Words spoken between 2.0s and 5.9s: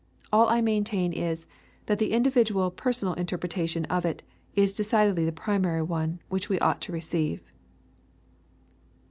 individual personal interpretation of it is decidedly the primary